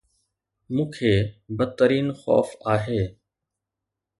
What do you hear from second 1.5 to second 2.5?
بدترين خوف